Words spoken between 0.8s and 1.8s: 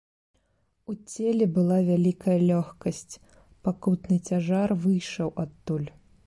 У целе была